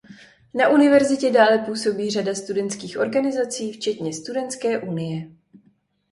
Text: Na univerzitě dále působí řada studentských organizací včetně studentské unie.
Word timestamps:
Na 0.53 0.69
univerzitě 0.69 1.31
dále 1.31 1.59
působí 1.65 2.09
řada 2.11 2.33
studentských 2.35 2.97
organizací 2.99 3.71
včetně 3.73 4.13
studentské 4.13 4.79
unie. 4.79 5.31